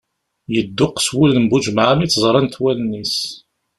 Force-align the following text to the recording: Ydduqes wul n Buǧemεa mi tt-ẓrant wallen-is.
Ydduqes 0.57 1.07
wul 1.15 1.31
n 1.37 1.45
Buǧemεa 1.51 1.93
mi 1.97 2.07
tt-ẓrant 2.07 2.59
wallen-is. 2.61 3.15